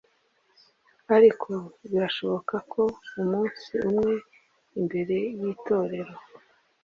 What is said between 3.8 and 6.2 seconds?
umwe imbere y'Itorero